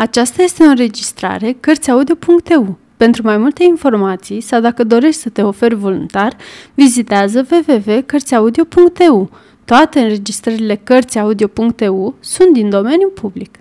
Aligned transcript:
Aceasta 0.00 0.42
este 0.42 0.62
o 0.62 0.66
înregistrare 0.66 1.52
Cărțiaudio.eu. 1.52 2.78
Pentru 2.96 3.22
mai 3.22 3.36
multe 3.36 3.64
informații 3.64 4.40
sau 4.40 4.60
dacă 4.60 4.84
dorești 4.84 5.20
să 5.20 5.28
te 5.28 5.42
oferi 5.42 5.74
voluntar, 5.74 6.36
vizitează 6.74 7.46
www.cărțiaudio.eu. 7.50 9.30
Toate 9.64 10.00
înregistrările 10.00 10.76
Cărțiaudio.eu 10.76 12.14
sunt 12.20 12.52
din 12.52 12.70
domeniu 12.70 13.08
public. 13.08 13.58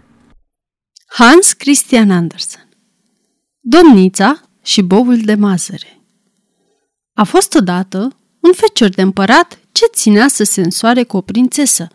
Hans 1.08 1.54
Christian 1.54 2.12
Andersen 2.12 2.70
Domnița 3.60 4.42
și 4.64 4.82
bobul 4.82 5.18
de 5.18 5.36
mazăre 5.36 6.02
A 7.14 7.24
fost 7.24 7.56
odată 7.56 7.98
un 8.40 8.52
fecior 8.54 8.90
de 8.90 9.02
împărat 9.02 9.60
ce 9.72 9.86
ținea 9.94 10.28
să 10.28 10.44
se 10.44 10.62
însoare 10.62 11.04
cu 11.04 11.18
o 11.18 11.22
prințesă, 11.22 11.88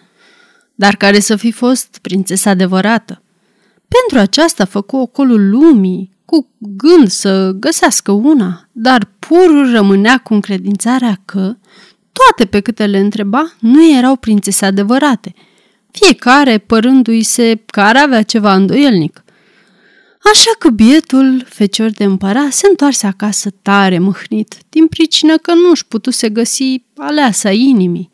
dar 0.75 0.97
care 0.97 1.21
să 1.21 1.37
fi 1.37 1.53
fost 1.53 1.99
prințesa 2.03 2.51
adevărată. 2.51 3.19
Pentru 3.89 4.19
aceasta 4.19 4.64
făcu 4.64 4.96
ocolul 4.96 5.51
lumii, 5.51 6.12
cu 6.25 6.48
gând 6.59 7.09
să 7.09 7.51
găsească 7.51 8.12
una, 8.12 8.69
dar 8.73 9.10
purul 9.19 9.70
rămânea 9.70 10.19
cu 10.19 10.34
încredințarea 10.34 11.20
că 11.24 11.57
toate 12.12 12.45
pe 12.51 12.60
câte 12.60 12.87
le 12.87 12.98
întreba 12.98 13.52
nu 13.60 13.91
erau 13.97 14.16
prințese 14.16 14.65
adevărate, 14.65 15.34
fiecare 15.91 16.59
părându-i 16.59 17.23
se 17.23 17.62
care 17.66 17.98
avea 17.98 18.23
ceva 18.23 18.55
îndoielnic. 18.55 19.24
Așa 20.32 20.51
că 20.59 20.71
bietul 20.71 21.45
fecior 21.48 21.91
de 21.91 22.05
împărat 22.05 22.52
se 22.52 22.66
întoarse 22.69 23.07
acasă 23.07 23.51
tare 23.62 23.98
mâhnit, 23.98 24.55
din 24.69 24.87
pricină 24.87 25.37
că 25.37 25.55
nu 25.55 25.71
își 25.71 25.87
putuse 25.87 26.29
găsi 26.29 26.82
aleasa 26.96 27.51
inimii. 27.51 28.10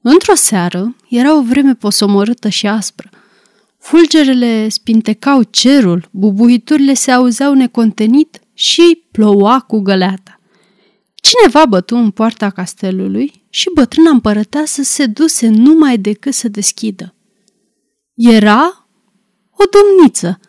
Într-o 0.00 0.34
seară 0.34 0.96
era 1.08 1.36
o 1.36 1.42
vreme 1.42 1.74
posomorâtă 1.74 2.48
și 2.48 2.66
aspră. 2.66 3.08
Fulgerele 3.86 4.68
spintecau 4.68 5.42
cerul, 5.42 6.08
bubuiturile 6.12 6.94
se 6.94 7.10
auzeau 7.10 7.54
necontenit 7.54 8.40
și 8.54 9.02
ploua 9.10 9.60
cu 9.60 9.80
găleata. 9.80 10.40
Cineva 11.14 11.66
bătu 11.66 11.96
în 11.96 12.10
poarta 12.10 12.50
castelului 12.50 13.44
și 13.48 13.70
bătrâna 13.74 14.10
împărăteasă 14.10 14.82
se 14.82 15.06
duse 15.06 15.48
numai 15.48 15.98
decât 15.98 16.34
să 16.34 16.48
deschidă. 16.48 17.14
Era 18.14 18.88
o 19.50 19.64
domniță. 19.70 20.40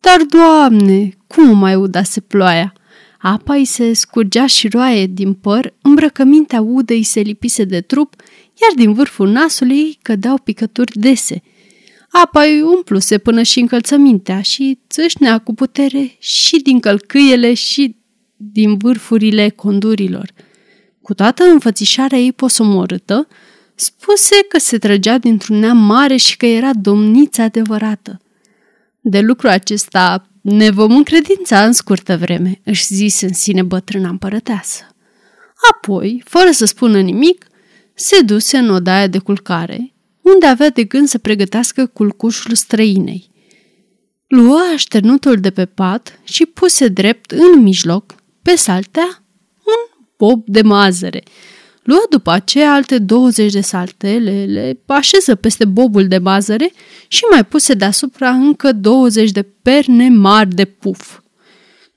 Dar, 0.00 0.22
doamne, 0.22 1.16
cum 1.26 1.58
mai 1.58 1.74
udase 1.74 2.20
ploaia? 2.20 2.72
Apa 3.18 3.54
îi 3.54 3.64
se 3.64 3.92
scurgea 3.92 4.46
și 4.46 4.68
roaie 4.68 5.06
din 5.06 5.34
păr, 5.34 5.74
îmbrăcămintea 5.82 6.60
udă 6.60 6.92
îi 6.92 7.02
se 7.02 7.20
lipise 7.20 7.64
de 7.64 7.80
trup, 7.80 8.14
iar 8.62 8.70
din 8.74 8.92
vârful 8.92 9.28
nasului 9.28 9.98
cădeau 10.02 10.38
picături 10.38 10.98
dese– 10.98 11.42
Apa 12.22 12.42
îi 12.42 12.60
umpluse 12.60 13.18
până 13.18 13.42
și 13.42 13.60
încălțămintea 13.60 14.42
și 14.42 14.78
țâșnea 14.88 15.38
cu 15.38 15.54
putere 15.54 16.16
și 16.18 16.56
din 16.56 16.80
călcâiele 16.80 17.54
și 17.54 17.96
din 18.36 18.76
vârfurile 18.76 19.48
condurilor. 19.48 20.32
Cu 21.02 21.14
toată 21.14 21.44
înfățișarea 21.44 22.18
ei 22.18 22.32
posomorâtă, 22.32 23.28
spuse 23.74 24.34
că 24.48 24.58
se 24.58 24.78
trăgea 24.78 25.18
dintr-un 25.18 25.58
neam 25.58 25.76
mare 25.76 26.16
și 26.16 26.36
că 26.36 26.46
era 26.46 26.70
domnița 26.74 27.42
adevărată. 27.42 28.20
De 29.00 29.20
lucru 29.20 29.48
acesta 29.48 30.28
ne 30.40 30.70
vom 30.70 30.96
încredința 30.96 31.64
în 31.64 31.72
scurtă 31.72 32.16
vreme, 32.16 32.60
își 32.64 32.84
zise 32.84 33.26
în 33.26 33.32
sine 33.32 33.62
bătrâna 33.62 34.08
împărăteasă. 34.08 34.82
Apoi, 35.72 36.22
fără 36.24 36.50
să 36.50 36.64
spună 36.64 37.00
nimic, 37.00 37.46
se 37.94 38.20
duse 38.20 38.56
în 38.56 38.70
odaia 38.70 39.06
de 39.06 39.18
culcare 39.18 39.90
unde 40.34 40.46
avea 40.46 40.70
de 40.70 40.84
gând 40.84 41.08
să 41.08 41.18
pregătească 41.18 41.86
culcușul 41.86 42.54
străinei. 42.54 43.30
Luă 44.26 44.60
așternutul 44.74 45.36
de 45.40 45.50
pe 45.50 45.64
pat 45.64 46.20
și 46.24 46.46
puse 46.46 46.88
drept 46.88 47.30
în 47.30 47.62
mijloc, 47.62 48.14
pe 48.42 48.56
saltea, 48.56 49.24
un 49.64 50.00
bob 50.16 50.42
de 50.46 50.62
mazăre. 50.62 51.22
Luă 51.82 52.06
după 52.10 52.30
aceea 52.30 52.72
alte 52.72 52.98
20 52.98 53.52
de 53.52 53.60
saltele, 53.60 54.44
le 54.44 54.80
așeză 54.86 55.34
peste 55.34 55.64
bobul 55.64 56.08
de 56.08 56.18
mazăre 56.18 56.72
și 57.08 57.24
mai 57.30 57.44
puse 57.44 57.74
deasupra 57.74 58.30
încă 58.30 58.72
20 58.72 59.30
de 59.30 59.42
perne 59.42 60.08
mari 60.08 60.54
de 60.54 60.64
puf. 60.64 61.20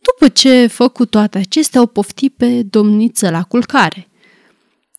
După 0.01 0.27
ce 0.33 0.67
făcu 0.67 1.05
toate 1.05 1.37
acestea, 1.37 1.81
o 1.81 1.85
pofti 1.85 2.29
pe 2.29 2.63
domniță 2.63 3.29
la 3.29 3.43
culcare. 3.43 4.07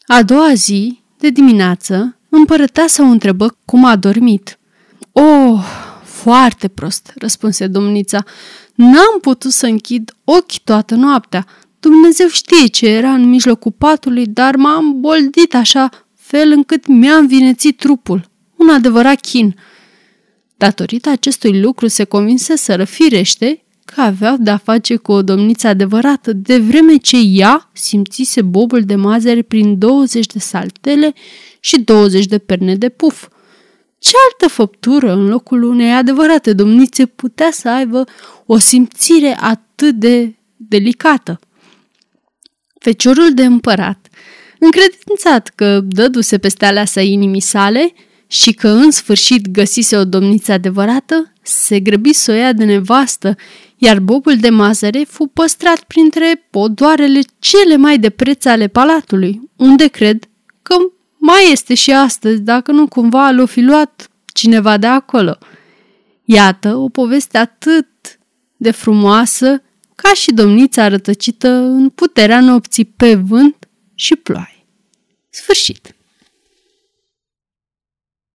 A 0.07 0.23
doua 0.23 0.55
zi, 0.55 1.03
de 1.19 1.31
dimineață, 1.31 2.20
Împărăteasa 2.31 3.03
o 3.03 3.07
întrebă 3.07 3.57
cum 3.65 3.85
a 3.85 3.97
dormit. 3.97 4.59
Oh, 5.13 5.65
foarte 6.05 6.69
prost, 6.69 7.13
răspunse 7.15 7.67
domnița. 7.67 8.25
N-am 8.75 9.19
putut 9.21 9.53
să 9.53 9.67
închid 9.67 10.15
ochii 10.25 10.61
toată 10.65 10.95
noaptea. 10.95 11.47
Dumnezeu 11.81 12.29
știe 12.29 12.67
ce 12.67 12.89
era 12.89 13.13
în 13.13 13.29
mijlocul 13.29 13.73
patului, 13.79 14.27
dar 14.27 14.57
m-am 14.57 15.01
boldit 15.01 15.55
așa 15.55 15.91
fel 16.15 16.51
încât 16.51 16.87
mi-a 16.87 17.17
învinețit 17.17 17.77
trupul. 17.77 18.31
Un 18.57 18.69
adevărat 18.69 19.21
chin. 19.21 19.57
Datorită 20.57 21.09
acestui 21.09 21.61
lucru 21.61 21.87
se 21.87 22.05
convinse 22.05 22.57
să 22.57 22.77
răfirește 22.77 23.65
că 23.85 24.01
aveau 24.01 24.37
de-a 24.39 24.57
face 24.57 24.97
cu 24.97 25.13
o 25.13 25.23
domniță 25.23 25.67
adevărată, 25.67 26.33
de 26.33 26.59
vreme 26.59 26.97
ce 26.97 27.17
ea 27.23 27.71
simțise 27.73 28.43
bobul 28.43 28.81
de 28.81 28.95
mazăre 28.95 29.43
prin 29.43 29.79
20 29.79 30.27
de 30.27 30.39
saltele 30.39 31.13
și 31.61 31.79
20 31.79 32.27
de 32.27 32.39
perne 32.39 32.77
de 32.77 32.89
puf. 32.89 33.29
Ce 33.99 34.13
altă 34.31 34.55
făptură 34.55 35.13
în 35.13 35.29
locul 35.29 35.63
unei 35.63 35.93
adevărate 35.93 36.53
domnițe 36.53 37.07
putea 37.07 37.49
să 37.53 37.69
aibă 37.69 38.05
o 38.47 38.59
simțire 38.59 39.37
atât 39.41 39.95
de 39.95 40.35
delicată? 40.57 41.41
Feciorul 42.79 43.35
de 43.35 43.45
împărat, 43.45 44.09
încredințat 44.59 45.53
că 45.55 45.81
dăduse 45.81 46.39
peste 46.39 46.67
aleasa 46.67 47.01
inimii 47.01 47.41
sale 47.41 47.93
și 48.27 48.53
că 48.53 48.69
în 48.69 48.91
sfârșit 48.91 49.49
găsise 49.49 49.97
o 49.97 50.05
domniță 50.05 50.53
adevărată, 50.53 51.33
se 51.43 51.81
grăbi 51.81 52.13
să 52.13 52.31
o 52.31 52.35
ia 52.35 52.53
de 52.53 52.65
nevastă, 52.65 53.37
iar 53.83 54.01
bobul 54.01 54.37
de 54.37 54.49
mazăre 54.49 55.05
fu 55.09 55.27
păstrat 55.27 55.83
printre 55.83 56.47
podoarele 56.51 57.21
cele 57.39 57.77
mai 57.77 57.99
de 57.99 58.11
preț 58.11 58.45
ale 58.45 58.69
palatului, 58.69 59.51
unde 59.57 59.87
cred 59.87 60.29
că 60.63 60.75
mai 61.19 61.49
este 61.53 61.75
și 61.75 61.93
astăzi, 61.93 62.41
dacă 62.41 62.73
nu 62.73 62.89
cumva 62.89 63.31
l-o 63.31 63.47
fi 63.47 63.61
luat 63.61 64.11
cineva 64.33 64.77
de 64.77 64.87
acolo. 64.87 65.39
Iată 66.25 66.77
o 66.77 66.89
poveste 66.89 67.39
atât 67.39 67.89
de 68.57 68.71
frumoasă 68.71 69.63
ca 69.95 70.15
și 70.15 70.33
domnița 70.33 70.89
rătăcită 70.89 71.49
în 71.49 71.89
puterea 71.89 72.41
nopții 72.41 72.85
pe 72.85 73.15
vânt 73.15 73.69
și 73.95 74.17
ploaie. 74.17 74.67
Sfârșit. 75.31 75.95